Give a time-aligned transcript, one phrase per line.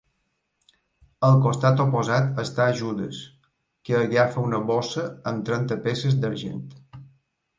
[1.27, 3.19] Al costat oposat està Judes,
[3.89, 6.65] que agafa una bossa amb trenta peces d'argent.